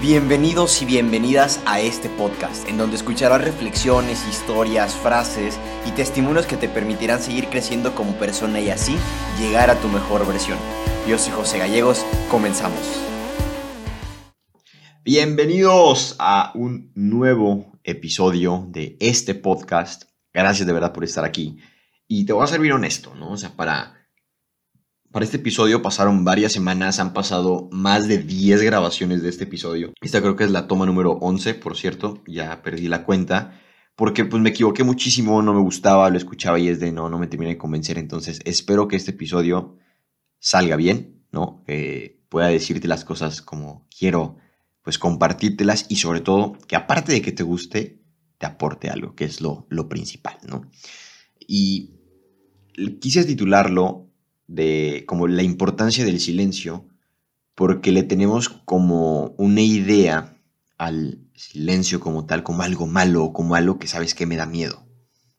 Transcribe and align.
Bienvenidos 0.00 0.80
y 0.80 0.84
bienvenidas 0.84 1.60
a 1.66 1.80
este 1.80 2.08
podcast, 2.08 2.68
en 2.68 2.78
donde 2.78 2.94
escucharás 2.94 3.42
reflexiones, 3.42 4.24
historias, 4.28 4.94
frases 4.94 5.58
y 5.88 5.90
testimonios 5.90 6.46
que 6.46 6.56
te 6.56 6.68
permitirán 6.68 7.20
seguir 7.20 7.48
creciendo 7.48 7.96
como 7.96 8.12
persona 8.12 8.60
y 8.60 8.70
así 8.70 8.96
llegar 9.40 9.70
a 9.70 9.80
tu 9.80 9.88
mejor 9.88 10.24
versión. 10.24 10.56
Yo 11.08 11.18
soy 11.18 11.32
José 11.32 11.58
Gallegos, 11.58 12.06
comenzamos. 12.30 12.78
Bienvenidos 15.04 16.14
a 16.20 16.52
un 16.54 16.92
nuevo 16.94 17.72
episodio 17.82 18.68
de 18.68 18.96
este 19.00 19.34
podcast. 19.34 20.04
Gracias 20.32 20.64
de 20.68 20.72
verdad 20.72 20.92
por 20.92 21.02
estar 21.02 21.24
aquí. 21.24 21.58
Y 22.06 22.24
te 22.24 22.32
voy 22.32 22.44
a 22.44 22.46
servir 22.46 22.72
honesto, 22.72 23.16
¿no? 23.16 23.32
O 23.32 23.36
sea, 23.36 23.56
para 23.56 23.97
para 25.10 25.24
este 25.24 25.38
episodio 25.38 25.80
pasaron 25.80 26.24
varias 26.24 26.52
semanas, 26.52 26.98
han 26.98 27.12
pasado 27.12 27.68
más 27.72 28.08
de 28.08 28.18
10 28.18 28.62
grabaciones 28.62 29.22
de 29.22 29.30
este 29.30 29.44
episodio. 29.44 29.92
Esta 30.00 30.20
creo 30.20 30.36
que 30.36 30.44
es 30.44 30.50
la 30.50 30.66
toma 30.66 30.86
número 30.86 31.12
11, 31.12 31.54
por 31.54 31.76
cierto, 31.76 32.22
ya 32.26 32.62
perdí 32.62 32.88
la 32.88 33.04
cuenta, 33.04 33.60
porque 33.96 34.24
pues 34.24 34.42
me 34.42 34.50
equivoqué 34.50 34.84
muchísimo, 34.84 35.40
no 35.42 35.54
me 35.54 35.60
gustaba, 35.60 36.10
lo 36.10 36.18
escuchaba 36.18 36.58
y 36.58 36.68
es 36.68 36.78
de 36.78 36.92
no, 36.92 37.08
no 37.08 37.18
me 37.18 37.26
terminé 37.26 37.52
de 37.52 37.58
convencer, 37.58 37.98
entonces 37.98 38.40
espero 38.44 38.86
que 38.86 38.96
este 38.96 39.12
episodio 39.12 39.78
salga 40.38 40.76
bien, 40.76 41.24
¿no? 41.32 41.62
Que 41.66 42.20
pueda 42.28 42.48
decirte 42.48 42.86
las 42.86 43.04
cosas 43.04 43.40
como 43.40 43.86
quiero, 43.96 44.36
pues 44.82 44.98
compartírtelas 44.98 45.86
y 45.88 45.96
sobre 45.96 46.20
todo 46.20 46.52
que 46.66 46.76
aparte 46.76 47.12
de 47.12 47.22
que 47.22 47.32
te 47.32 47.42
guste, 47.42 48.02
te 48.36 48.46
aporte 48.46 48.90
algo, 48.90 49.14
que 49.14 49.24
es 49.24 49.40
lo, 49.40 49.66
lo 49.70 49.88
principal, 49.88 50.36
¿no? 50.46 50.70
Y 51.40 51.94
quise 53.00 53.24
titularlo 53.24 54.07
de 54.48 55.04
como 55.06 55.28
la 55.28 55.44
importancia 55.44 56.04
del 56.04 56.18
silencio, 56.18 56.84
porque 57.54 57.92
le 57.92 58.02
tenemos 58.02 58.48
como 58.48 59.34
una 59.36 59.60
idea 59.60 60.36
al 60.78 61.20
silencio 61.34 62.00
como 62.00 62.26
tal, 62.26 62.42
como 62.42 62.62
algo 62.62 62.86
malo, 62.86 63.32
como 63.32 63.54
algo 63.54 63.78
que 63.78 63.86
sabes 63.86 64.14
que 64.14 64.26
me 64.26 64.36
da 64.36 64.46
miedo, 64.46 64.84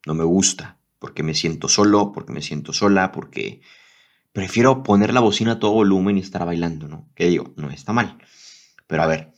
no 0.06 0.14
me 0.14 0.24
gusta, 0.24 0.78
porque 1.00 1.24
me 1.24 1.34
siento 1.34 1.68
solo, 1.68 2.12
porque 2.12 2.32
me 2.32 2.42
siento 2.42 2.72
sola, 2.72 3.12
porque 3.12 3.62
prefiero 4.32 4.84
poner 4.84 5.14
la 5.14 5.22
bocina 5.22 5.54
a 5.54 5.60
todo 5.60 5.72
volumen 5.72 6.18
y 6.18 6.22
estar 6.22 6.46
bailando, 6.46 6.88
¿no? 6.88 7.10
Que 7.16 7.28
digo, 7.28 7.54
no 7.58 7.70
está 7.72 7.94
mal. 7.94 8.18
Pero 8.86 9.04
a 9.04 9.08
ver, 9.08 9.34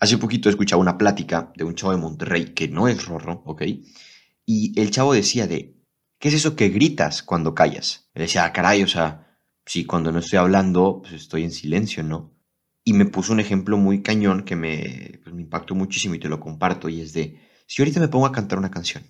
hace 0.00 0.18
poquito 0.18 0.48
escuchaba 0.48 0.82
una 0.82 0.98
plática 0.98 1.52
de 1.56 1.64
un 1.64 1.74
chavo 1.74 1.92
de 1.92 1.98
Monterrey 1.98 2.46
que 2.46 2.68
no 2.68 2.88
es 2.88 3.06
rorro, 3.06 3.42
¿ok? 3.46 3.62
Y 4.44 4.78
el 4.78 4.90
chavo 4.90 5.14
decía 5.14 5.46
de, 5.46 5.74
¿qué 6.18 6.28
es 6.28 6.34
eso 6.34 6.56
que 6.56 6.68
gritas 6.68 7.22
cuando 7.22 7.54
callas? 7.54 8.08
Le 8.14 8.22
decía, 8.22 8.44
ah, 8.44 8.52
caray, 8.52 8.82
o 8.82 8.88
sea, 8.88 9.38
si 9.66 9.84
cuando 9.84 10.12
no 10.12 10.18
estoy 10.18 10.38
hablando, 10.38 11.00
pues 11.02 11.14
estoy 11.14 11.44
en 11.44 11.50
silencio, 11.50 12.02
¿no? 12.02 12.32
Y 12.84 12.92
me 12.92 13.06
puso 13.06 13.32
un 13.32 13.40
ejemplo 13.40 13.76
muy 13.76 14.02
cañón 14.02 14.44
que 14.44 14.56
me, 14.56 15.20
pues, 15.22 15.34
me 15.34 15.42
impactó 15.42 15.74
muchísimo 15.74 16.14
y 16.14 16.18
te 16.18 16.28
lo 16.28 16.40
comparto, 16.40 16.88
y 16.88 17.00
es 17.00 17.12
de, 17.12 17.40
si 17.66 17.82
ahorita 17.82 18.00
me 18.00 18.08
pongo 18.08 18.26
a 18.26 18.32
cantar 18.32 18.58
una 18.58 18.70
canción, 18.70 19.04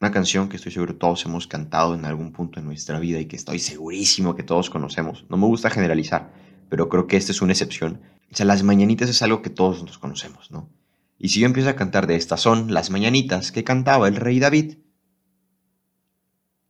una 0.00 0.12
canción 0.12 0.48
que 0.48 0.56
estoy 0.56 0.72
seguro 0.72 0.96
todos 0.96 1.24
hemos 1.26 1.46
cantado 1.46 1.94
en 1.94 2.04
algún 2.04 2.32
punto 2.32 2.60
de 2.60 2.66
nuestra 2.66 3.00
vida 3.00 3.18
y 3.18 3.26
que 3.26 3.36
estoy 3.36 3.58
segurísimo 3.58 4.36
que 4.36 4.44
todos 4.44 4.70
conocemos. 4.70 5.26
No 5.28 5.36
me 5.36 5.46
gusta 5.46 5.70
generalizar, 5.70 6.32
pero 6.68 6.88
creo 6.88 7.06
que 7.06 7.16
esta 7.16 7.32
es 7.32 7.42
una 7.42 7.52
excepción. 7.52 8.00
O 8.30 8.36
sea, 8.36 8.46
las 8.46 8.62
mañanitas 8.62 9.10
es 9.10 9.22
algo 9.22 9.42
que 9.42 9.50
todos 9.50 9.82
nos 9.82 9.98
conocemos, 9.98 10.50
¿no? 10.50 10.70
Y 11.18 11.30
si 11.30 11.40
yo 11.40 11.46
empiezo 11.46 11.68
a 11.68 11.76
cantar 11.76 12.06
de 12.06 12.14
estas 12.14 12.40
son 12.40 12.72
las 12.72 12.90
mañanitas 12.90 13.50
que 13.50 13.64
cantaba 13.64 14.06
el 14.06 14.16
rey 14.16 14.38
David, 14.38 14.76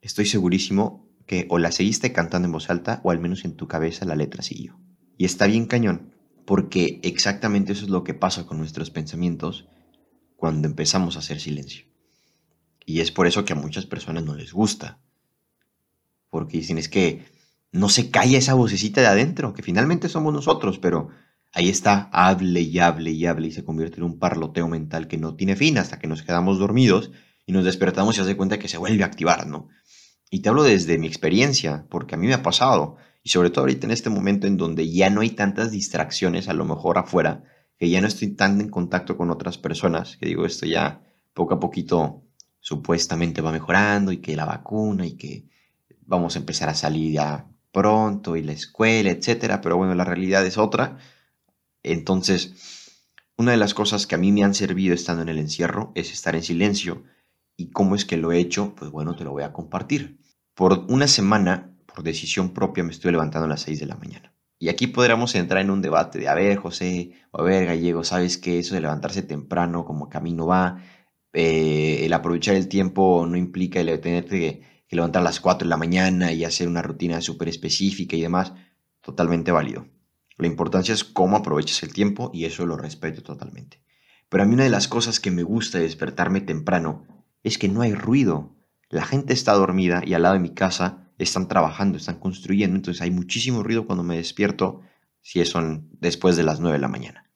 estoy 0.09 0.25
segurísimo 0.25 1.07
que 1.27 1.47
o 1.51 1.59
la 1.59 1.71
seguiste 1.71 2.15
cantando 2.15 2.47
en 2.47 2.53
voz 2.53 2.71
alta 2.71 3.01
o 3.05 3.11
al 3.11 3.21
menos 3.21 3.45
en 3.45 3.57
tu 3.57 3.69
cabeza 3.69 4.07
la 4.07 4.17
letra 4.17 4.43
siguió. 4.43 4.81
Y 5.19 5.27
está 5.27 5.47
bien 5.47 5.67
cañón, 5.67 6.15
porque 6.47 6.99
exactamente 7.03 7.73
eso 7.73 7.85
es 7.85 7.91
lo 7.91 8.05
que 8.05 8.15
pasa 8.15 8.47
con 8.47 8.57
nuestros 8.57 8.91
pensamientos 8.91 9.69
cuando 10.35 10.67
empezamos 10.67 11.17
a 11.17 11.19
hacer 11.19 11.41
silencio. 11.41 11.85
Y 12.87 13.01
es 13.01 13.13
por 13.13 13.27
eso 13.27 13.45
que 13.45 13.53
a 13.53 13.57
muchas 13.57 13.85
personas 13.85 14.25
no 14.25 14.35
les 14.35 14.55
gusta. 14.55 14.99
Porque 16.31 16.57
dicen 16.57 16.79
es 16.79 16.89
que 16.89 17.27
no 17.71 17.91
se 17.91 18.11
calla 18.11 18.39
esa 18.39 18.55
vocecita 18.55 19.03
de 19.03 19.09
adentro, 19.09 19.53
que 19.53 19.63
finalmente 19.63 20.09
somos 20.09 20.33
nosotros, 20.33 20.79
pero 20.79 21.11
ahí 21.53 21.69
está, 21.69 22.09
hable 22.13 22.63
y 22.63 22.79
hable 22.79 23.11
y 23.11 23.27
hable 23.27 23.49
y 23.49 23.53
se 23.53 23.63
convierte 23.63 23.99
en 23.99 24.05
un 24.05 24.19
parloteo 24.19 24.69
mental 24.69 25.07
que 25.07 25.19
no 25.19 25.35
tiene 25.35 25.55
fin 25.55 25.77
hasta 25.77 25.99
que 25.99 26.07
nos 26.07 26.23
quedamos 26.23 26.59
dormidos 26.59 27.11
y 27.45 27.53
nos 27.53 27.67
despertamos 27.67 28.17
y 28.17 28.23
hace 28.23 28.39
cuenta 28.39 28.59
que 28.59 28.69
se 28.69 28.79
vuelve 28.79 29.03
a 29.03 29.07
activar, 29.07 29.47
¿no? 29.47 29.69
Y 30.31 30.41
te 30.41 30.49
hablo 30.49 30.63
desde 30.63 30.99
mi 30.99 31.07
experiencia, 31.07 31.87
porque 31.89 32.15
a 32.15 32.19
mí 32.19 32.27
me 32.27 32.35
ha 32.35 32.43
pasado, 32.43 32.97
y 33.23 33.31
sobre 33.31 33.51
todo 33.51 33.63
ahorita 33.63 33.87
en 33.87 33.93
este 33.93 34.11
momento 34.11 34.47
en 34.47 34.57
donde 34.57 34.91
ya 34.91 35.11
no 35.11 35.23
hay 35.23 35.31
tantas 35.31 35.71
distracciones 35.71 36.49
a 36.49 36.55
lo 36.55 36.65
mejor 36.65 36.99
afuera, 36.99 37.45
que 37.79 37.89
ya 37.89 38.01
no 38.01 38.09
estoy 38.09 38.29
tan 38.29 38.61
en 38.61 38.69
contacto 38.69 39.17
con 39.17 39.31
otras 39.31 39.57
personas, 39.57 40.17
que 40.17 40.27
digo, 40.27 40.45
esto 40.45 40.67
ya 40.67 41.03
poco 41.33 41.55
a 41.55 41.61
poquito 41.61 42.23
supuestamente 42.61 43.41
va 43.41 43.53
mejorando 43.53 44.13
y 44.13 44.19
que 44.19 44.37
la 44.37 44.45
vacuna 44.45 45.07
y 45.07 45.13
que 45.13 45.47
vamos 46.05 46.37
a 46.37 46.41
empezar 46.41 46.69
a 46.69 46.75
salir 46.75 47.13
ya 47.13 47.47
pronto 47.73 48.37
y 48.37 48.43
la 48.43 48.53
escuela, 48.53 49.11
etcétera, 49.11 49.61
pero 49.61 49.77
bueno, 49.77 49.95
la 49.95 50.05
realidad 50.05 50.45
es 50.45 50.59
otra. 50.59 50.99
Entonces, 51.83 52.55
una 53.37 53.53
de 53.53 53.57
las 53.57 53.75
cosas 53.75 54.07
que 54.07 54.17
a 54.17 54.19
mí 54.19 54.33
me 54.33 54.43
han 54.43 54.55
servido 54.55 54.95
estando 54.95 55.23
en 55.23 55.29
el 55.29 55.39
encierro 55.39 55.93
es 55.95 56.13
estar 56.13 56.35
en 56.35 56.43
silencio 56.43 57.05
¿Y 57.61 57.73
cómo 57.73 57.97
es 57.97 58.05
que 58.05 58.17
lo 58.17 58.31
he 58.31 58.39
hecho? 58.39 58.73
Pues 58.77 58.93
bueno, 58.93 59.17
te 59.17 59.25
lo 59.25 59.33
voy 59.33 59.43
a 59.43 59.53
compartir. 59.53 60.21
Por 60.55 60.87
una 60.89 61.09
semana, 61.09 61.77
por 61.87 62.05
decisión 62.05 62.55
propia, 62.55 62.85
me 62.85 62.93
estoy 62.93 63.11
levantando 63.11 63.47
a 63.47 63.49
las 63.49 63.63
6 63.63 63.81
de 63.81 63.87
la 63.87 63.97
mañana. 63.97 64.33
Y 64.61 64.69
aquí 64.69 64.87
podríamos 64.87 65.35
entrar 65.35 65.63
en 65.63 65.71
un 65.71 65.83
debate 65.83 66.21
de, 66.21 66.29
a 66.29 66.35
ver, 66.35 66.57
José, 66.57 67.15
a 67.33 67.43
ver, 67.43 67.67
Gallego, 67.67 68.05
¿sabes 68.05 68.39
qué? 68.39 68.61
Eso 68.61 68.77
de 68.77 68.81
levantarse 68.81 69.23
temprano, 69.23 69.85
como 69.85 70.09
camino 70.09 70.47
va, 70.47 70.85
eh, 71.33 72.07
el 72.07 72.13
aprovechar 72.13 72.55
el 72.55 72.69
tiempo 72.69 73.27
no 73.29 73.37
implica 73.37 73.81
el 73.81 74.01
tenerte 74.01 74.39
que, 74.39 74.85
que 74.87 74.97
levantar 74.97 75.23
a 75.23 75.25
las 75.25 75.41
4 75.41 75.67
de 75.67 75.71
la 75.71 75.77
mañana 75.77 76.33
y 76.33 76.45
hacer 76.45 76.69
una 76.69 76.83
rutina 76.83 77.21
súper 77.21 77.49
específica 77.49 78.15
y 78.15 78.21
demás. 78.21 78.53
Totalmente 79.01 79.51
válido. 79.51 79.89
La 80.37 80.47
importancia 80.47 80.95
es 80.95 81.03
cómo 81.03 81.37
aprovechas 81.37 81.83
el 81.83 81.93
tiempo 81.93 82.31
y 82.33 82.45
eso 82.45 82.67
lo 82.67 82.77
respeto 82.77 83.25
totalmente. 83.25 83.83
Pero 84.29 84.45
a 84.45 84.47
mí 84.47 84.55
una 84.55 84.63
de 84.63 84.71
las 84.71 84.87
cosas 84.87 85.19
que 85.19 85.33
me 85.33 85.43
gusta 85.43 85.79
de 85.79 85.85
despertarme 85.85 86.41
temprano 86.41 87.18
es 87.43 87.59
que 87.59 87.69
no 87.69 87.83
hay 87.83 87.95
ruido. 87.95 88.57
La 88.91 89.05
gente 89.05 89.33
está 89.33 89.53
dormida 89.53 90.03
y 90.05 90.15
al 90.15 90.23
lado 90.23 90.35
de 90.35 90.41
mi 90.41 90.55
casa 90.55 91.11
están 91.19 91.49
trabajando, 91.49 91.99
están 91.99 92.21
construyendo, 92.21 92.77
entonces 92.77 93.03
hay 93.03 93.11
muchísimo 93.11 93.63
ruido 93.63 93.87
cuando 93.87 94.05
me 94.05 94.17
despierto, 94.17 94.83
si 95.21 95.45
son 95.45 95.89
después 96.01 96.37
de 96.37 96.45
las 96.45 96.61
9 96.61 96.77
de 96.77 96.81
la 96.81 96.89
mañana. 96.89 97.31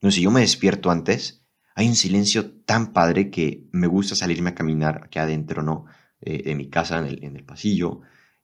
No, 0.00 0.10
si 0.10 0.22
yo 0.22 0.30
me 0.30 0.40
despierto 0.40 0.90
antes, 0.90 1.44
hay 1.74 1.88
un 1.88 1.94
silencio 1.94 2.50
tan 2.62 2.92
padre 2.92 3.30
que 3.30 3.68
me 3.72 3.86
gusta 3.86 4.14
salirme 4.14 4.50
a 4.50 4.54
caminar 4.54 5.02
aquí 5.04 5.18
adentro, 5.18 5.62
¿no? 5.62 5.84
de 6.20 6.56
mi 6.56 6.68
casa, 6.68 6.98
en 6.98 7.36
el, 7.36 7.44
pasillo, 7.44 8.00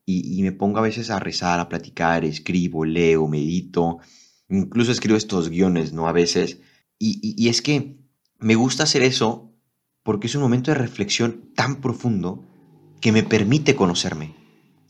y, 0.07 0.41
me 0.45 0.53
pongo 0.53 0.79
a 0.79 0.83
veces 0.83 1.11
a 1.11 1.19
rezar, 1.19 1.59
a 1.59 1.69
platicar, 1.69 2.25
escribo, 2.25 2.85
leo, 2.85 3.27
medito, 3.27 3.99
incluso 4.49 4.93
escribo 4.93 5.17
estos 5.17 5.49
guiones, 5.49 5.93
¿no? 5.93 6.07
A 6.07 6.13
veces. 6.13 6.61
y 7.01 7.49
es 7.49 7.63
que 7.63 7.99
me 8.39 8.55
gusta 8.55 8.85
hacer 8.85 9.03
eso 9.03 9.54
porque 10.05 10.29
es 10.29 10.35
un 10.37 10.43
momento 10.43 10.71
de 10.71 10.77
reflexión 10.77 11.51
tan 11.57 11.81
profundo 11.81 12.45
que 13.01 13.11
me 13.11 13.25
permite 13.25 13.75
conocerme. 13.75 14.37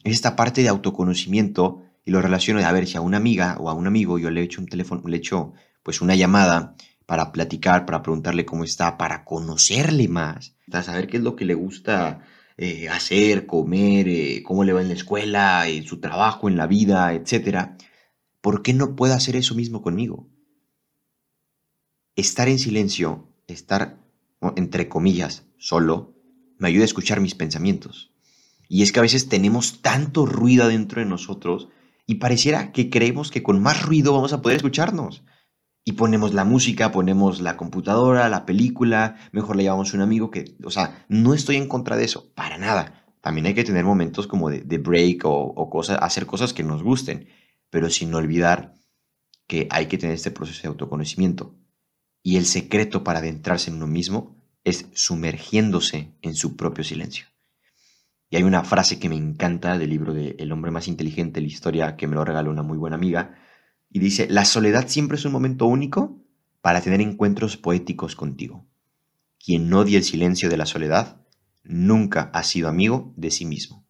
Es 0.03 0.13
esta 0.13 0.37
parte 0.37 0.63
de 0.63 0.69
autoconocimiento 0.69 1.83
y 2.05 2.11
lo 2.11 2.21
relaciono 2.21 2.61
de 2.61 2.67
a 2.67 2.73
ver 2.73 2.87
si 2.87 2.99
a 2.99 3.01
una 3.01 3.17
amiga 3.17 3.57
o 3.59 3.71
a 3.71 3.73
un 3.73 3.87
amigo 3.87 4.19
yo 4.19 4.31
le 4.31 4.43
he 4.43 4.45
hecho 4.45 4.61
un 4.61 4.69
teléfono, 4.69 5.03
le 5.07 5.17
he 5.17 5.19
hecho 5.21 5.55
pues 5.83 6.03
una 6.03 6.15
llamada 6.15 6.75
para 7.07 7.33
platicar, 7.33 7.87
para 7.87 8.03
preguntarle 8.03 8.45
cómo 8.45 8.65
está, 8.65 8.99
para 8.99 9.25
conocerle 9.25 10.09
más, 10.09 10.57
para 10.71 10.83
saber 10.83 11.07
qué 11.07 11.19
es 11.19 11.23
lo 11.23 11.37
que 11.37 11.45
le 11.45 11.55
gusta 11.55 12.21
eh, 12.57 12.89
hacer, 12.89 13.47
comer, 13.47 14.09
eh, 14.09 14.43
cómo 14.43 14.65
le 14.65 14.73
va 14.73 14.83
en 14.83 14.89
la 14.89 14.95
escuela, 14.95 15.69
en 15.69 15.85
su 15.85 16.01
trabajo, 16.01 16.49
en 16.49 16.57
la 16.57 16.67
vida, 16.67 17.15
etc. 17.15 17.71
¿Por 18.41 18.63
qué 18.63 18.75
no 18.75 18.97
puedo 18.97 19.15
hacer 19.15 19.37
eso 19.37 19.55
mismo 19.55 19.81
conmigo? 19.81 20.29
Estar 22.17 22.49
en 22.49 22.59
silencio, 22.59 23.29
estar 23.47 24.04
entre 24.56 24.88
comillas, 24.88 25.46
solo, 25.56 26.14
me 26.58 26.69
ayuda 26.69 26.82
a 26.82 26.87
escuchar 26.87 27.20
mis 27.20 27.35
pensamientos. 27.35 28.12
Y 28.69 28.82
es 28.82 28.93
que 28.93 28.99
a 28.99 29.02
veces 29.02 29.29
tenemos 29.29 29.82
tanto 29.82 30.26
ruido 30.26 30.69
dentro 30.69 31.00
de 31.00 31.06
nosotros 31.06 31.69
y 32.06 32.17
pareciera 32.17 32.73
que 32.73 32.91
creemos 32.91 33.31
que 33.31 33.43
con 33.43 33.62
más 33.62 33.82
ruido 33.82 34.12
vamos 34.12 34.32
a 34.32 34.43
poder 34.43 34.56
escucharnos. 34.56 35.25
Y 35.85 35.93
ponemos 35.93 36.32
la 36.32 36.44
música, 36.44 36.93
ponemos 36.93 37.41
la 37.41 37.56
computadora, 37.56 38.29
la 38.29 38.46
película, 38.46 39.17
mejor 39.32 39.56
le 39.56 39.64
llevamos 39.64 39.93
a 39.93 39.96
un 39.96 40.02
amigo 40.02 40.31
que, 40.31 40.56
o 40.64 40.70
sea, 40.70 41.05
no 41.08 41.35
estoy 41.35 41.56
en 41.56 41.69
contra 41.69 41.97
de 41.97 42.05
eso, 42.05 42.32
para 42.35 42.56
nada. 42.56 43.05
También 43.20 43.47
hay 43.47 43.55
que 43.55 43.64
tener 43.64 43.85
momentos 43.85 44.26
como 44.26 44.49
de, 44.50 44.79
break 44.79 45.25
o, 45.26 45.31
o 45.31 45.70
cosas, 45.70 45.99
hacer 46.00 46.26
cosas 46.26 46.55
que 46.55 46.62
nos 46.62 46.82
gusten, 46.82 47.29
pero 47.70 47.90
sin 47.90 48.14
olvidar 48.14 48.75
que 49.47 49.69
hay 49.70 49.87
que 49.87 49.99
tener 49.99 50.14
este 50.14 50.31
proceso 50.31 50.62
de 50.62 50.69
autoconocimiento. 50.69 51.55
Y 52.26 52.38
el 52.38 52.47
secreto 52.47 53.05
para 53.05 53.19
adentrarse 53.19 53.71
en 53.71 53.76
uno 53.76 53.87
mismo 53.87 54.35
es 54.65 54.87
sumergiéndose 54.94 56.15
en 56.23 56.35
su 56.35 56.56
propio 56.56 56.82
silencio. 56.82 57.26
Y 58.31 58.37
hay 58.37 58.43
una 58.43 58.65
frase 58.65 58.99
que 58.99 59.11
me 59.11 59.15
encanta 59.15 59.76
del 59.79 59.91
libro 59.91 60.15
de 60.15 60.35
El 60.38 60.50
hombre 60.50 60.71
más 60.71 60.88
inteligente 60.88 61.35
de 61.35 61.43
la 61.43 61.53
historia 61.53 61.97
que 61.97 62.06
me 62.06 62.15
lo 62.15 62.25
regaló 62.25 62.50
una 62.50 62.62
muy 62.62 62.79
buena 62.79 62.97
amiga. 62.97 63.37
Y 63.91 63.99
dice, 63.99 64.26
la 64.29 64.47
soledad 64.47 64.88
siempre 64.88 65.19
es 65.19 65.25
un 65.26 65.32
momento 65.32 65.67
único 65.67 66.19
para 66.62 66.81
tener 66.81 67.03
encuentros 67.03 67.59
poéticos 67.59 68.17
contigo. 68.17 68.67
Quien 69.38 69.69
no 69.69 69.81
odia 69.81 69.99
el 69.99 70.05
silencio 70.05 70.49
de 70.49 70.56
la 70.56 70.65
soledad, 70.65 71.21
nunca 71.62 72.31
ha 72.32 72.43
sido 72.43 72.71
amigo 72.71 73.12
de 73.19 73.31
sí 73.31 73.44
mismo. 73.44 73.87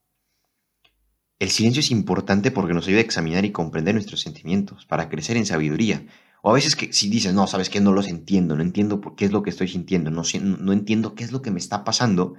El 1.39 1.51
silencio 1.51 1.79
es 1.79 1.93
importante 1.93 2.51
porque 2.51 2.75
nos 2.75 2.89
ayuda 2.89 2.99
a 2.99 3.05
examinar 3.05 3.45
y 3.45 3.53
comprender 3.53 3.95
nuestros 3.95 4.23
sentimientos, 4.23 4.87
para 4.87 5.09
crecer 5.09 5.37
en 5.37 5.47
sabiduría. 5.47 6.05
O 6.47 6.51
a 6.51 6.53
veces 6.53 6.77
que 6.77 6.93
si 6.93 7.09
dices, 7.09 7.33
no, 7.33 7.47
sabes 7.47 7.71
que 7.71 7.81
no 7.81 7.95
los 7.95 8.07
entiendo, 8.07 8.55
no 8.55 8.63
entiendo 8.63 9.01
por 9.01 9.17
qué 9.17 9.25
es 9.25 9.33
lo 9.33 9.43
que 9.43 9.49
estoy 9.49 9.67
sintiendo, 9.67 10.11
no, 10.11 10.25
no 10.43 10.73
entiendo 10.75 11.15
qué 11.15 11.25
es 11.25 11.33
lo 11.33 11.41
que 11.41 11.51
me 11.51 11.59
está 11.59 11.85
pasando, 11.85 12.35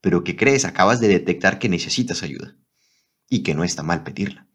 pero 0.00 0.22
que 0.22 0.36
crees, 0.36 0.64
acabas 0.64 1.00
de 1.00 1.08
detectar 1.08 1.58
que 1.58 1.68
necesitas 1.68 2.22
ayuda 2.22 2.56
y 3.28 3.42
que 3.42 3.54
no 3.54 3.64
está 3.64 3.82
mal 3.82 4.04
pedirla. 4.04 4.48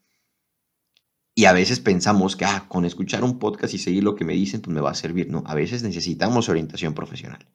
Y 1.35 1.43
a 1.43 1.51
veces 1.51 1.81
pensamos 1.81 2.37
que 2.37 2.45
ah, 2.45 2.67
con 2.69 2.85
escuchar 2.85 3.25
un 3.25 3.37
podcast 3.37 3.73
y 3.73 3.79
seguir 3.79 4.01
lo 4.01 4.15
que 4.15 4.23
me 4.23 4.31
dicen, 4.31 4.61
pues 4.61 4.73
me 4.73 4.79
va 4.79 4.91
a 4.91 4.95
servir. 4.95 5.29
No, 5.29 5.43
a 5.45 5.55
veces 5.55 5.83
necesitamos 5.83 6.47
orientación 6.47 6.93
profesional. 6.93 7.49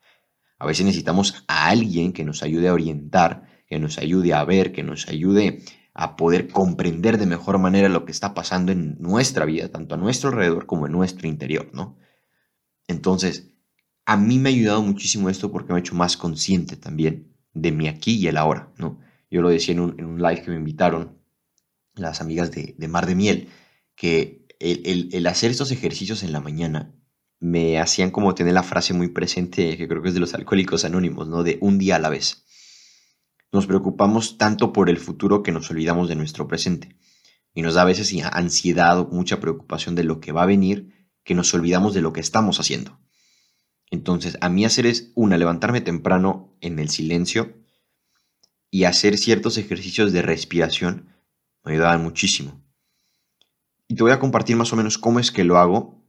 A 0.58 0.66
veces 0.66 0.84
necesitamos 0.84 1.42
a 1.48 1.68
alguien 1.68 2.12
que 2.12 2.22
nos 2.22 2.42
ayude 2.42 2.68
a 2.68 2.74
orientar, 2.74 3.46
que 3.66 3.78
nos 3.78 3.96
ayude 3.96 4.34
a 4.34 4.44
ver, 4.44 4.72
que 4.72 4.82
nos 4.82 5.08
ayude 5.08 5.62
a 5.94 6.16
poder 6.16 6.48
comprender 6.48 7.18
de 7.18 7.26
mejor 7.26 7.58
manera 7.58 7.88
lo 7.88 8.04
que 8.04 8.12
está 8.12 8.34
pasando 8.34 8.72
en 8.72 8.96
nuestra 9.00 9.44
vida, 9.44 9.68
tanto 9.68 9.94
a 9.94 9.98
nuestro 9.98 10.30
alrededor 10.30 10.66
como 10.66 10.86
en 10.86 10.92
nuestro 10.92 11.28
interior, 11.28 11.68
¿no? 11.72 11.96
Entonces, 12.86 13.50
a 14.06 14.16
mí 14.16 14.38
me 14.38 14.48
ha 14.48 14.52
ayudado 14.52 14.82
muchísimo 14.82 15.30
esto 15.30 15.52
porque 15.52 15.72
me 15.72 15.78
ha 15.78 15.80
hecho 15.80 15.94
más 15.94 16.16
consciente 16.16 16.76
también 16.76 17.34
de 17.54 17.72
mi 17.72 17.88
aquí 17.88 18.16
y 18.16 18.26
el 18.26 18.36
ahora, 18.36 18.72
¿no? 18.76 19.00
Yo 19.30 19.42
lo 19.42 19.48
decía 19.48 19.74
en 19.74 19.80
un, 19.80 20.20
live 20.20 20.42
que 20.42 20.50
me 20.50 20.56
invitaron 20.56 21.18
las 21.94 22.20
amigas 22.20 22.50
de, 22.50 22.74
Mar 22.88 23.06
de 23.06 23.14
Miel, 23.14 23.48
que 23.94 24.46
el, 24.58 25.26
hacer 25.26 25.50
estos 25.50 25.70
ejercicios 25.70 26.22
en 26.22 26.32
la 26.32 26.40
mañana 26.40 26.92
me 27.38 27.78
hacían 27.78 28.10
como 28.10 28.34
tener 28.34 28.54
la 28.54 28.62
frase 28.62 28.92
muy 28.92 29.08
presente, 29.08 29.76
que 29.76 29.88
creo 29.88 30.02
que 30.02 30.08
es 30.08 30.14
de 30.14 30.20
los 30.20 30.34
alcohólicos 30.34 30.84
anónimos, 30.84 31.28
¿no? 31.28 31.42
De 31.42 31.58
un 31.60 31.78
día 31.78 31.96
a 31.96 32.00
la 32.00 32.08
vez. 32.08 32.44
Nos 33.52 33.66
preocupamos 33.66 34.38
tanto 34.38 34.72
por 34.72 34.88
el 34.88 34.98
futuro 34.98 35.42
que 35.42 35.52
nos 35.52 35.70
olvidamos 35.70 36.08
de 36.08 36.14
nuestro 36.14 36.46
presente. 36.46 36.96
Y 37.52 37.62
nos 37.62 37.74
da 37.74 37.82
a 37.82 37.86
veces 37.86 38.14
ansiedad 38.32 38.98
o 39.00 39.08
mucha 39.08 39.40
preocupación 39.40 39.94
de 39.94 40.04
lo 40.04 40.20
que 40.20 40.32
va 40.32 40.44
a 40.44 40.46
venir, 40.46 41.08
que 41.24 41.34
nos 41.34 41.52
olvidamos 41.52 41.94
de 41.94 42.00
lo 42.00 42.12
que 42.12 42.20
estamos 42.20 42.60
haciendo. 42.60 43.00
Entonces, 43.90 44.38
a 44.40 44.48
mí 44.48 44.64
hacer 44.64 44.86
es, 44.86 45.10
una, 45.16 45.36
levantarme 45.36 45.80
temprano 45.80 46.56
en 46.60 46.78
el 46.78 46.88
silencio 46.88 47.56
y 48.70 48.84
hacer 48.84 49.18
ciertos 49.18 49.58
ejercicios 49.58 50.12
de 50.12 50.22
respiración 50.22 51.08
me 51.64 51.72
ayudaban 51.72 52.02
muchísimo. 52.02 52.62
Y 53.88 53.96
te 53.96 54.02
voy 54.04 54.12
a 54.12 54.20
compartir 54.20 54.54
más 54.56 54.72
o 54.72 54.76
menos 54.76 54.96
cómo 54.96 55.18
es 55.18 55.32
que 55.32 55.42
lo 55.42 55.58
hago, 55.58 56.00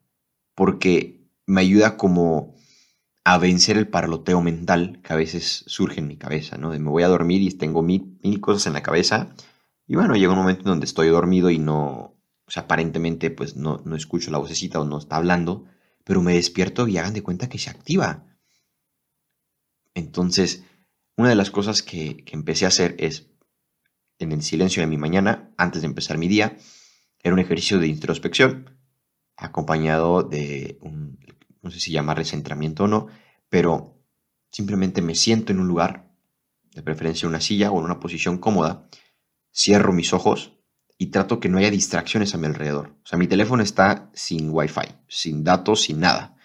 porque 0.54 1.28
me 1.48 1.62
ayuda 1.62 1.98
como 1.98 2.56
a 3.24 3.38
vencer 3.38 3.78
el 3.78 3.88
parloteo 3.88 4.42
mental 4.42 5.00
que 5.04 5.14
a 5.14 5.16
veces 5.16 5.64
surge 5.68 6.00
en 6.00 6.08
mi 6.08 6.18
cabeza, 6.18 6.58
¿no? 6.58 6.72
De 6.72 6.80
me 6.80 6.90
voy 6.90 7.04
a 7.04 7.08
dormir 7.08 7.42
y 7.42 7.52
tengo 7.52 7.84
mil, 7.84 8.20
cosas 8.42 8.68
en 8.68 8.74
la 8.74 8.84
cabeza. 8.84 9.36
Y 9.88 9.96
bueno, 9.96 10.16
llega 10.16 10.34
un 10.34 10.40
momento 10.40 10.62
en 10.62 10.70
donde 10.70 10.86
estoy 10.86 11.10
dormido 11.10 11.50
y 11.50 11.60
no, 11.60 12.18
o 12.46 12.52
sea, 12.52 12.64
aparentemente 12.64 13.30
pues 13.30 13.56
no, 13.56 13.82
no 13.86 13.96
escucho 13.96 14.32
la 14.32 14.38
vocecita 14.38 14.80
o 14.80 14.86
no 14.86 14.98
está 14.98 15.18
hablando, 15.18 15.66
pero 16.04 16.22
me 16.22 16.34
despierto 16.34 16.88
y 16.88 16.98
hagan 16.98 17.14
de 17.14 17.24
cuenta 17.24 17.50
que 17.50 17.60
se 17.60 17.70
activa. 17.70 18.26
Entonces, 19.94 20.64
una 21.18 21.30
de 21.30 21.36
las 21.36 21.52
cosas 21.52 21.84
que, 21.84 22.24
empecé 22.32 22.66
a 22.66 22.70
hacer 22.70 22.96
es, 22.98 23.30
en 24.20 24.32
el 24.32 24.44
silencio 24.44 24.82
de 24.82 24.88
mi 24.88 24.98
mañana, 24.98 25.54
antes 25.58 25.82
de 25.82 25.88
empezar 25.88 26.18
mi 26.18 26.28
día, 26.28 26.58
era 27.22 27.34
un 27.34 27.40
ejercicio 27.40 27.80
de 27.80 27.88
introspección, 27.88 28.80
acompañado 29.36 30.24
de 30.24 30.78
un, 30.82 31.20
no 31.62 31.72
sé 31.72 31.80
si 31.80 31.92
llamarle 31.92 32.26
centramiento 32.26 32.86
o 32.86 32.88
no, 32.88 33.08
pero 33.50 34.02
simplemente 34.52 35.02
me 35.02 35.16
siento 35.16 35.52
en 35.52 35.60
un 35.60 35.68
lugar, 35.68 36.12
de 36.74 36.82
preferencia 36.82 37.26
en 37.26 37.32
una 37.32 37.42
silla 37.42 37.72
o 37.72 37.80
en 37.80 37.86
una 37.86 38.00
posición 38.00 38.38
cómoda, 38.38 38.88
cierro 39.54 39.94
mis 39.94 40.14
ojos 40.14 40.58
y 40.98 41.08
trato 41.08 41.40
que 41.40 41.50
no 41.50 41.58
haya 41.58 41.72
distracciones 41.72 42.34
a 42.34 42.38
mi 42.38 42.46
alrededor. 42.46 42.96
O 43.04 43.08
sea, 43.08 43.20
mi 43.20 43.28
teléfono 43.28 43.64
está 43.64 44.10
sin 44.14 44.50
wifi, 44.52 44.88
sin 45.08 45.44
datos, 45.44 45.82
sin 45.82 46.00
nada. 46.00 46.38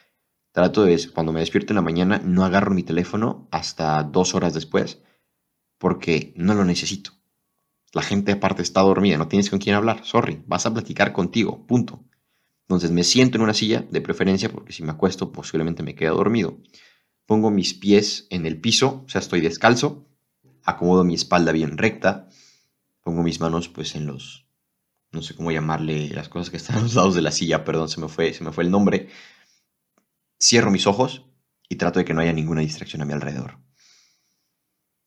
Trato 0.52 0.84
de, 0.84 0.98
cuando 1.12 1.32
me 1.32 1.40
despierto 1.40 1.72
en 1.72 1.76
la 1.76 1.82
mañana, 1.82 2.20
no 2.24 2.44
agarro 2.44 2.74
mi 2.74 2.82
teléfono 2.82 3.48
hasta 3.50 4.02
dos 4.02 4.34
horas 4.34 4.54
después, 4.54 5.02
porque 5.78 6.32
no 6.36 6.54
lo 6.54 6.64
necesito. 6.64 7.10
La 7.92 8.02
gente 8.02 8.32
aparte 8.32 8.62
está 8.62 8.80
dormida, 8.80 9.18
no 9.18 9.28
tienes 9.28 9.50
con 9.50 9.58
quién 9.58 9.76
hablar, 9.76 10.04
sorry, 10.04 10.42
vas 10.46 10.66
a 10.66 10.72
platicar 10.72 11.12
contigo, 11.12 11.66
punto. 11.66 12.04
Entonces 12.68 12.90
me 12.90 13.04
siento 13.04 13.38
en 13.38 13.42
una 13.42 13.54
silla, 13.54 13.84
de 13.90 14.00
preferencia, 14.00 14.50
porque 14.50 14.72
si 14.72 14.82
me 14.82 14.90
acuesto 14.90 15.30
posiblemente 15.30 15.84
me 15.84 15.94
quedo 15.94 16.16
dormido. 16.16 16.58
Pongo 17.24 17.50
mis 17.50 17.74
pies 17.74 18.26
en 18.30 18.44
el 18.44 18.60
piso, 18.60 19.04
o 19.06 19.08
sea, 19.08 19.20
estoy 19.20 19.40
descalzo, 19.40 20.08
acomodo 20.64 21.04
mi 21.04 21.14
espalda 21.14 21.52
bien 21.52 21.78
recta, 21.78 22.28
pongo 23.02 23.22
mis 23.22 23.40
manos 23.40 23.68
pues 23.68 23.94
en 23.94 24.06
los 24.06 24.46
no 25.12 25.22
sé 25.22 25.34
cómo 25.34 25.50
llamarle 25.50 26.10
las 26.10 26.28
cosas 26.28 26.50
que 26.50 26.56
están 26.56 26.76
a 26.76 26.80
los 26.80 26.94
lados 26.94 27.14
de 27.14 27.22
la 27.22 27.30
silla, 27.30 27.64
perdón, 27.64 27.88
se 27.88 28.00
me 28.00 28.08
fue, 28.08 28.34
se 28.34 28.44
me 28.44 28.52
fue 28.52 28.64
el 28.64 28.70
nombre. 28.70 29.08
Cierro 30.38 30.70
mis 30.70 30.86
ojos 30.86 31.24
y 31.68 31.76
trato 31.76 32.00
de 32.00 32.04
que 32.04 32.12
no 32.12 32.20
haya 32.20 32.32
ninguna 32.32 32.60
distracción 32.60 33.00
a 33.00 33.06
mi 33.06 33.12
alrededor. 33.12 33.58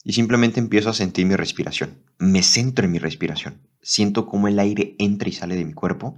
Y 0.04 0.14
simplemente 0.14 0.60
empiezo 0.60 0.90
a 0.90 0.94
sentir 0.94 1.26
mi 1.26 1.36
respiración. 1.36 2.04
Me 2.18 2.42
centro 2.42 2.86
en 2.86 2.92
mi 2.92 3.00
respiración. 3.00 3.68
Siento 3.82 4.26
cómo 4.26 4.48
el 4.48 4.58
aire 4.58 4.96
entra 4.98 5.30
y 5.30 5.34
sale 5.34 5.56
de 5.56 5.66
mi 5.66 5.74
cuerpo 5.74 6.18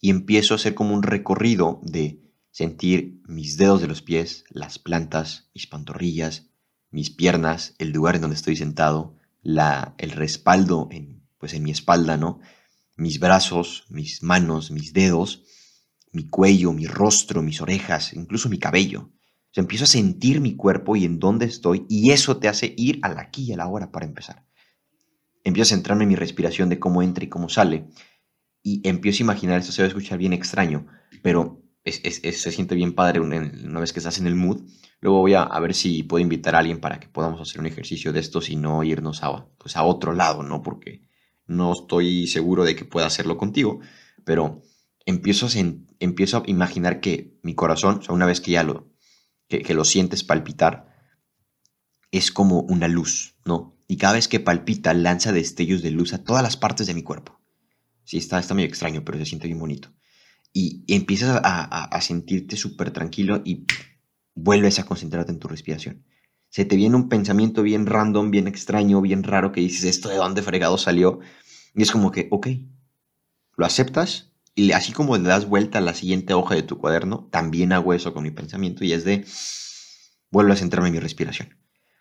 y 0.00 0.10
empiezo 0.10 0.54
a 0.54 0.56
hacer 0.56 0.74
como 0.74 0.94
un 0.94 1.02
recorrido 1.02 1.80
de 1.82 2.22
sentir 2.50 3.20
mis 3.26 3.56
dedos 3.56 3.80
de 3.80 3.88
los 3.88 4.02
pies, 4.02 4.44
las 4.50 4.78
plantas, 4.78 5.50
mis 5.54 5.66
pantorrillas, 5.66 6.48
mis 6.90 7.10
piernas, 7.10 7.74
el 7.78 7.90
lugar 7.90 8.16
en 8.16 8.22
donde 8.22 8.36
estoy 8.36 8.56
sentado, 8.56 9.16
la, 9.42 9.94
el 9.98 10.10
respaldo 10.10 10.88
en, 10.90 11.22
pues 11.38 11.54
en 11.54 11.62
mi 11.62 11.70
espalda, 11.70 12.16
¿no? 12.16 12.40
mis 12.96 13.20
brazos, 13.20 13.84
mis 13.90 14.22
manos, 14.22 14.70
mis 14.70 14.92
dedos, 14.92 15.44
mi 16.12 16.28
cuello, 16.28 16.72
mi 16.72 16.86
rostro, 16.86 17.42
mis 17.42 17.60
orejas, 17.60 18.12
incluso 18.14 18.48
mi 18.48 18.58
cabello. 18.58 19.10
Empiezo 19.54 19.84
a 19.84 19.88
sentir 19.88 20.40
mi 20.40 20.54
cuerpo 20.54 20.96
y 20.96 21.04
en 21.04 21.18
dónde 21.18 21.46
estoy 21.46 21.86
y 21.88 22.10
eso 22.10 22.36
te 22.36 22.48
hace 22.48 22.74
ir 22.76 22.98
al 23.02 23.18
aquí 23.18 23.44
y 23.44 23.52
a 23.52 23.56
la 23.56 23.66
hora 23.66 23.90
para 23.90 24.04
empezar. 24.04 24.44
Empiezo 25.44 25.72
a 25.72 25.76
centrarme 25.76 26.04
en 26.04 26.10
mi 26.10 26.16
respiración 26.16 26.68
de 26.68 26.78
cómo 26.78 27.02
entra 27.02 27.24
y 27.24 27.28
cómo 27.28 27.48
sale 27.48 27.88
y 28.66 28.80
empiezo 28.82 29.22
a 29.22 29.26
imaginar, 29.26 29.60
esto 29.60 29.70
se 29.70 29.82
va 29.82 29.84
a 29.84 29.88
escuchar 29.90 30.18
bien 30.18 30.32
extraño, 30.32 30.88
pero 31.22 31.62
se 31.84 32.50
siente 32.50 32.74
bien 32.74 32.96
padre 32.96 33.20
una, 33.20 33.78
vez 33.78 33.92
que 33.92 34.00
estás 34.00 34.18
en 34.18 34.26
el 34.26 34.34
mood. 34.34 34.62
Luego 35.00 35.20
voy 35.20 35.34
a, 35.34 35.46
ver 35.60 35.72
si 35.72 36.02
puedo 36.02 36.20
invitar 36.20 36.56
a 36.56 36.58
alguien 36.58 36.80
para 36.80 36.98
que 36.98 37.06
podamos 37.06 37.40
hacer 37.40 37.60
un 37.60 37.68
ejercicio 37.68 38.12
de 38.12 38.18
estos 38.18 38.50
y 38.50 38.56
no 38.56 38.82
irnos 38.82 39.22
a, 39.22 39.46
pues 39.56 39.76
a 39.76 39.84
otro 39.84 40.14
lado, 40.14 40.42
¿no? 40.42 40.64
Porque 40.64 41.02
no 41.46 41.74
estoy 41.74 42.26
seguro 42.26 42.64
de 42.64 42.74
que 42.74 42.84
pueda 42.84 43.06
hacerlo 43.06 43.36
contigo, 43.36 43.78
pero 44.24 44.62
empiezo 45.04 45.46
a, 45.46 45.50
empiezo 46.00 46.38
a 46.38 46.42
imaginar 46.46 46.98
que 46.98 47.38
mi 47.44 47.54
corazón, 47.54 48.00
o 48.08 48.14
una 48.14 48.26
vez 48.26 48.40
que 48.40 48.50
ya 48.50 48.64
lo, 48.64 48.90
que, 49.46 49.74
lo 49.74 49.84
sientes 49.84 50.24
palpitar, 50.24 50.88
es 52.10 52.32
como 52.32 52.62
una 52.62 52.88
luz, 52.88 53.36
¿no? 53.44 53.78
Y 53.86 53.96
cada 53.96 54.14
vez 54.14 54.26
que 54.26 54.40
palpita, 54.40 54.92
lanza 54.92 55.30
destellos 55.30 55.82
de 55.82 55.92
luz 55.92 56.14
a 56.14 56.24
todas 56.24 56.42
las 56.42 56.56
partes 56.56 56.88
de 56.88 56.94
mi 56.94 57.04
cuerpo. 57.04 57.45
Sí, 58.06 58.16
está, 58.16 58.38
está 58.38 58.54
medio 58.54 58.68
extraño, 58.68 59.04
pero 59.04 59.18
se 59.18 59.26
siente 59.26 59.48
bien 59.48 59.58
bonito. 59.58 59.92
Y, 60.54 60.84
empiezas 60.88 61.42
a, 61.44 61.84
a 61.84 62.00
sentirte 62.00 62.56
súper 62.56 62.90
tranquilo 62.90 63.42
y 63.44 63.66
vuelves 64.34 64.78
a 64.78 64.86
concentrarte 64.86 65.32
en 65.32 65.38
tu 65.38 65.48
respiración 65.48 66.06
se 66.56 66.64
te 66.64 66.76
viene 66.76 66.96
un 66.96 67.08
pensamiento 67.08 67.62
bien 67.62 67.84
random, 67.86 68.30
bien 68.30 68.48
extraño, 68.48 69.00
bien 69.00 69.22
raro 69.22 69.52
que 69.52 69.60
dices, 69.60 69.84
¿esto 69.84 70.08
de 70.08 70.16
dónde 70.16 70.40
fregado 70.40 70.78
salió? 70.78 71.20
Y 71.74 71.82
es 71.82 71.90
como 71.90 72.10
que, 72.10 72.28
ok, 72.30 72.48
lo 73.56 73.66
aceptas 73.66 74.32
y 74.54 74.72
así 74.72 74.92
como 74.92 75.18
le 75.18 75.28
das 75.28 75.46
vuelta 75.46 75.78
a 75.78 75.82
la 75.82 75.92
siguiente 75.92 76.32
hoja 76.32 76.54
de 76.54 76.62
tu 76.62 76.78
cuaderno, 76.78 77.28
también 77.30 77.72
hago 77.72 77.92
eso 77.92 78.14
con 78.14 78.22
mi 78.22 78.30
pensamiento 78.30 78.84
y 78.84 78.92
es 78.92 79.04
de, 79.04 79.26
vuelvo 80.30 80.52
a 80.52 80.56
centrarme 80.56 80.88
en 80.88 80.94
mi 80.94 81.00
respiración. 81.00 81.58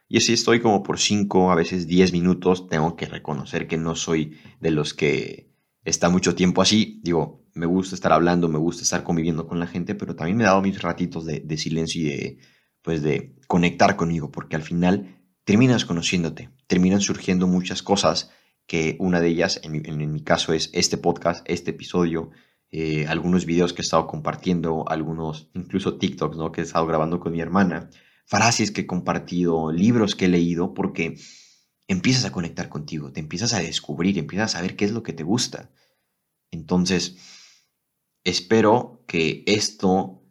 Y 0.07 0.19
así 0.19 0.31
estoy 0.31 0.61
como 0.61 0.83
por 0.83 0.99
5, 0.99 1.51
a 1.51 1.55
veces 1.55 1.87
10 1.87 2.13
minutos, 2.13 2.69
tengo 2.69 2.95
que 2.95 3.07
reconocer 3.07 3.67
que 3.67 3.75
no 3.75 3.95
soy 3.95 4.39
de 4.61 4.71
los 4.71 4.93
que 4.93 5.49
está 5.85 6.09
mucho 6.09 6.35
tiempo 6.35 6.61
así, 6.61 6.99
digo, 7.03 7.45
me 7.53 7.67
gusta 7.67 7.95
estar 7.95 8.11
hablando, 8.11 8.49
me 8.49 8.57
gusta 8.57 8.83
estar 8.83 9.03
conviviendo 9.03 9.47
con 9.47 9.59
la 9.59 9.67
gente, 9.67 9.95
pero 9.95 10.15
también 10.15 10.35
me 10.35 10.43
he 10.43 10.47
dado 10.47 10.61
mis 10.61 10.81
ratitos 10.81 11.25
de, 11.25 11.57
silencio 11.57 12.01
y 12.01 12.05
de 12.05 12.37
pues 12.81 13.01
de 13.01 13.35
conectar 13.47 13.95
conmigo, 13.95 14.31
porque 14.31 14.55
al 14.55 14.61
final 14.61 15.17
terminas 15.43 15.85
conociéndote, 15.85 16.49
terminan 16.67 17.01
surgiendo 17.01 17.47
muchas 17.47 17.81
cosas 17.81 18.31
que 18.67 18.95
una 18.99 19.19
de 19.19 19.27
ellas, 19.27 19.59
en 19.63 20.11
mi, 20.11 20.23
caso, 20.23 20.53
es 20.53 20.69
este 20.73 20.97
podcast, 20.97 21.43
este 21.49 21.71
episodio, 21.71 22.31
eh, 22.71 23.05
algunos 23.07 23.45
videos 23.45 23.73
que 23.73 23.81
he 23.81 23.85
estado 23.85 24.05
compartiendo, 24.05 24.85
algunos, 24.87 25.49
incluso 25.53 25.97
TikToks, 25.97 26.37
¿no? 26.37 26.51
Que 26.51 26.61
he 26.61 26.63
estado 26.63 26.85
grabando 26.85 27.19
con 27.19 27.31
mi 27.31 27.41
hermana, 27.41 27.89
frases 28.25 28.71
que 28.71 28.81
he 28.81 28.87
compartido, 28.87 29.71
libros 29.71 30.15
que 30.15 30.25
he 30.25 30.29
leído, 30.29 30.73
porque 30.73 31.15
empiezas 31.87 32.25
a 32.25 32.31
conectar 32.31 32.69
contigo, 32.69 33.11
te 33.11 33.19
empiezas 33.19 33.53
a 33.53 33.59
descubrir, 33.59 34.17
empiezas 34.17 34.53
a 34.53 34.57
saber 34.57 34.75
qué 34.75 34.85
es 34.85 34.91
lo 34.91 35.03
que 35.03 35.13
te 35.13 35.23
gusta. 35.23 35.71
Entonces, 36.51 37.17
espero 38.23 39.03
que 39.07 39.43
esto 39.45 40.23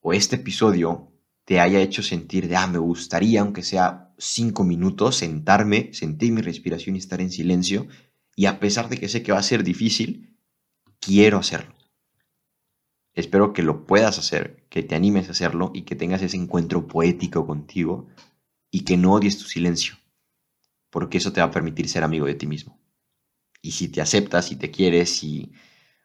o 0.00 0.12
este 0.12 0.36
episodio 0.36 1.12
te 1.44 1.60
haya 1.60 1.80
hecho 1.80 2.02
sentir 2.02 2.48
de, 2.48 2.56
ah, 2.56 2.66
me 2.66 2.78
gustaría, 2.78 3.40
aunque 3.40 3.62
sea 3.62 4.14
cinco 4.18 4.64
minutos, 4.64 5.16
sentarme, 5.16 5.90
sentir 5.92 6.32
mi 6.32 6.42
respiración 6.42 6.96
y 6.96 6.98
estar 6.98 7.20
en 7.20 7.30
silencio, 7.30 7.88
y 8.36 8.46
a 8.46 8.60
pesar 8.60 8.88
de 8.88 8.98
que 8.98 9.08
sé 9.08 9.22
que 9.22 9.32
va 9.32 9.38
a 9.38 9.42
ser 9.42 9.64
difícil, 9.64 10.38
quiero 11.00 11.38
hacerlo. 11.38 11.74
Espero 13.14 13.52
que 13.52 13.62
lo 13.62 13.86
puedas 13.86 14.18
hacer, 14.18 14.66
que 14.68 14.82
te 14.82 14.94
animes 14.94 15.28
a 15.28 15.32
hacerlo 15.32 15.72
y 15.74 15.82
que 15.82 15.96
tengas 15.96 16.22
ese 16.22 16.36
encuentro 16.36 16.86
poético 16.86 17.46
contigo 17.46 18.08
y 18.70 18.84
que 18.84 18.96
no 18.96 19.14
odies 19.14 19.38
tu 19.38 19.44
silencio, 19.44 19.96
porque 20.90 21.18
eso 21.18 21.32
te 21.32 21.40
va 21.40 21.46
a 21.46 21.50
permitir 21.50 21.88
ser 21.88 22.02
amigo 22.02 22.26
de 22.26 22.34
ti 22.34 22.46
mismo. 22.46 22.80
Y 23.60 23.72
si 23.72 23.88
te 23.88 24.00
aceptas, 24.00 24.46
si 24.46 24.56
te 24.56 24.70
quieres, 24.70 25.22
y 25.24 25.52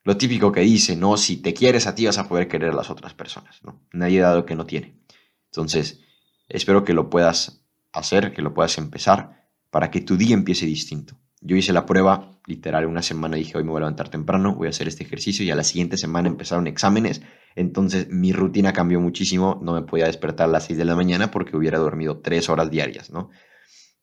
lo 0.04 0.18
típico 0.18 0.52
que 0.52 0.62
dice, 0.62 0.96
¿no? 0.96 1.18
Si 1.18 1.38
te 1.38 1.54
quieres 1.54 1.88
a 1.88 1.96
ti 1.96 2.06
vas 2.06 2.18
a 2.18 2.28
poder 2.28 2.48
querer 2.48 2.72
a 2.72 2.76
las 2.76 2.90
otras 2.90 3.14
personas, 3.14 3.64
¿no? 3.64 3.82
Nadie 3.94 4.22
ha 4.22 4.28
dado 4.28 4.46
que 4.46 4.56
no 4.56 4.66
tiene. 4.66 4.98
Entonces, 5.46 6.02
espero 6.50 6.84
que 6.84 6.94
lo 6.94 7.10
puedas 7.10 7.64
hacer, 7.92 8.34
que 8.34 8.42
lo 8.42 8.54
puedas 8.54 8.78
empezar 8.78 9.48
para 9.70 9.92
que 9.92 10.02
tu 10.02 10.18
día 10.18 10.34
empiece 10.34 10.66
distinto. 10.66 11.18
Yo 11.42 11.56
hice 11.56 11.74
la 11.74 11.86
prueba, 11.86 12.40
literal, 12.48 12.86
una 12.86 13.02
semana 13.02 13.36
dije, 13.36 13.58
hoy 13.58 13.64
me 13.64 13.72
voy 13.72 13.78
a 13.78 13.82
levantar 13.82 14.10
temprano, 14.10 14.56
voy 14.56 14.68
a 14.68 14.70
hacer 14.70 14.88
este 14.88 15.04
ejercicio 15.04 15.44
y 15.46 15.52
a 15.52 15.56
la 15.56 15.64
siguiente 15.64 15.98
semana 15.98 16.30
empezaron 16.30 16.68
exámenes, 16.68 17.22
entonces 17.56 18.08
mi 18.10 18.32
rutina 18.32 18.72
cambió 18.72 19.02
muchísimo, 19.02 19.60
no 19.62 19.74
me 19.74 19.82
podía 19.82 20.06
despertar 20.06 20.48
a 20.48 20.52
las 20.52 20.66
6 20.66 20.78
de 20.78 20.86
la 20.86 20.96
mañana 20.96 21.32
porque 21.32 21.58
hubiera 21.58 21.80
dormido 21.80 22.20
3 22.20 22.50
horas 22.50 22.72
diarias, 22.72 23.10
¿no? 23.10 23.30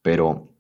Pero 0.03 0.55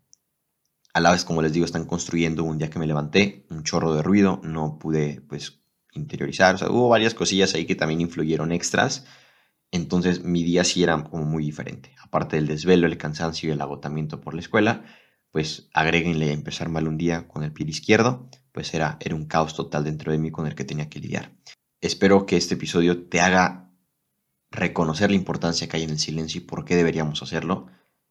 a 0.92 1.00
la 1.00 1.12
vez, 1.12 1.24
como 1.24 1.42
les 1.42 1.52
digo, 1.52 1.64
están 1.64 1.84
construyendo 1.84 2.44
un 2.44 2.58
día 2.58 2.70
que 2.70 2.78
me 2.78 2.86
levanté, 2.86 3.46
un 3.50 3.64
chorro 3.64 3.94
de 3.94 4.02
ruido, 4.02 4.40
no 4.42 4.78
pude 4.78 5.20
pues 5.28 5.60
interiorizar, 5.92 6.54
o 6.54 6.58
sea, 6.58 6.70
hubo 6.70 6.88
varias 6.88 7.14
cosillas 7.14 7.54
ahí 7.54 7.66
que 7.66 7.74
también 7.74 8.00
influyeron 8.00 8.52
extras, 8.52 9.04
entonces 9.70 10.24
mi 10.24 10.42
día 10.42 10.64
sí 10.64 10.82
era 10.82 11.02
como 11.04 11.24
muy 11.24 11.44
diferente, 11.44 11.94
aparte 12.02 12.36
del 12.36 12.46
desvelo, 12.46 12.86
el 12.86 12.98
cansancio 12.98 13.48
y 13.48 13.52
el 13.52 13.60
agotamiento 13.60 14.20
por 14.20 14.34
la 14.34 14.40
escuela, 14.40 14.84
pues 15.30 15.68
agréguenle 15.72 16.32
empezar 16.32 16.68
mal 16.68 16.88
un 16.88 16.98
día 16.98 17.28
con 17.28 17.44
el 17.44 17.52
pie 17.52 17.66
izquierdo, 17.68 18.28
pues 18.52 18.74
era, 18.74 18.96
era 19.00 19.14
un 19.14 19.26
caos 19.26 19.54
total 19.54 19.84
dentro 19.84 20.10
de 20.10 20.18
mí 20.18 20.30
con 20.30 20.46
el 20.46 20.54
que 20.54 20.64
tenía 20.64 20.88
que 20.88 20.98
lidiar. 20.98 21.32
Espero 21.80 22.26
que 22.26 22.36
este 22.36 22.54
episodio 22.54 23.06
te 23.06 23.20
haga 23.20 23.70
reconocer 24.50 25.10
la 25.10 25.16
importancia 25.16 25.68
que 25.68 25.76
hay 25.76 25.84
en 25.84 25.90
el 25.90 25.98
silencio 25.98 26.40
y 26.40 26.44
por 26.44 26.64
qué 26.64 26.74
deberíamos 26.74 27.22
hacerlo 27.22 27.68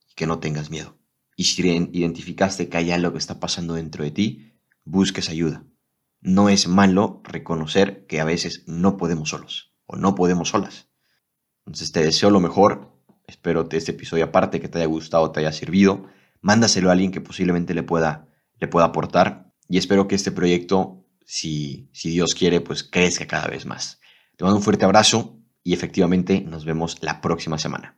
y 0.10 0.14
que 0.16 0.26
no 0.26 0.40
tengas 0.40 0.70
miedo. 0.70 0.98
Y 1.40 1.46
si 1.46 1.66
identificaste 1.66 2.68
que 2.68 2.76
hay 2.76 2.92
algo 2.92 3.14
que 3.14 3.18
está 3.18 3.40
pasando 3.40 3.76
dentro 3.76 4.04
de 4.04 4.12
ti, 4.12 4.52
busques 4.84 5.30
ayuda. 5.30 5.64
No 6.20 6.50
es 6.50 6.68
malo 6.68 7.22
reconocer 7.24 8.06
que 8.08 8.20
a 8.20 8.26
veces 8.26 8.66
no 8.68 8.98
podemos 8.98 9.30
solos 9.30 9.74
o 9.86 9.96
no 9.96 10.16
podemos 10.16 10.50
solas. 10.50 10.90
Entonces 11.66 11.94
te 11.94 12.04
deseo 12.04 12.30
lo 12.30 12.42
mejor. 12.42 12.92
Espero 13.26 13.70
que 13.70 13.78
este 13.78 13.92
episodio 13.92 14.26
aparte 14.26 14.60
que 14.60 14.68
te 14.68 14.80
haya 14.80 14.88
gustado, 14.88 15.32
te 15.32 15.40
haya 15.40 15.54
servido 15.54 16.08
mándaselo 16.42 16.90
a 16.90 16.92
alguien 16.92 17.12
que 17.12 17.22
posiblemente 17.22 17.74
le 17.74 17.84
pueda, 17.84 18.28
le 18.60 18.68
pueda 18.68 18.88
aportar 18.88 19.54
y 19.70 19.78
espero 19.78 20.10
que 20.10 20.16
este 20.16 20.34
proyecto, 20.34 21.06
si, 21.24 21.90
si 21.94 22.10
Dios 22.10 22.36
quiere, 22.36 22.60
pues 22.60 22.84
crezca 22.84 23.28
cada 23.28 23.48
vez 23.48 23.66
más. 23.66 24.02
Te 24.36 24.44
mando 24.44 24.58
un 24.58 24.64
fuerte 24.64 24.84
abrazo 24.84 25.40
y 25.64 25.74
efectivamente 25.74 26.42
nos 26.42 26.66
vemos 26.66 26.98
la 27.00 27.22
próxima 27.22 27.58
semana. 27.58 27.98